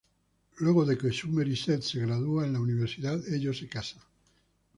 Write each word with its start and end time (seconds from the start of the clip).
Luego 0.57 0.83
de 0.83 0.97
que 0.97 1.11
Summer 1.11 1.47
y 1.47 1.55
Seth 1.55 1.83
se 1.83 1.99
gradúan 1.99 2.47
en 2.47 2.53
la 2.53 2.59
universidad, 2.59 3.23
ellos 3.31 3.59
se 3.59 3.69
casan. 3.69 4.01